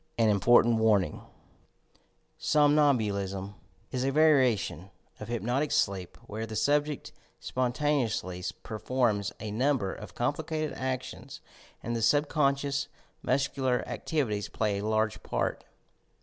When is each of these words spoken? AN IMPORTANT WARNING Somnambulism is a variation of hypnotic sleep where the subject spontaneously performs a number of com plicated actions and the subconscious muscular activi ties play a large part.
AN 0.17 0.29
IMPORTANT 0.29 0.77
WARNING 0.79 1.21
Somnambulism 2.39 3.53
is 3.91 4.03
a 4.03 4.11
variation 4.11 4.89
of 5.19 5.27
hypnotic 5.27 5.71
sleep 5.71 6.17
where 6.25 6.47
the 6.47 6.55
subject 6.55 7.11
spontaneously 7.39 8.43
performs 8.63 9.31
a 9.39 9.51
number 9.51 9.93
of 9.93 10.15
com 10.15 10.33
plicated 10.33 10.73
actions 10.75 11.39
and 11.83 11.95
the 11.95 12.01
subconscious 12.01 12.87
muscular 13.21 13.83
activi 13.85 14.29
ties 14.29 14.49
play 14.49 14.79
a 14.79 14.85
large 14.85 15.21
part. 15.21 15.63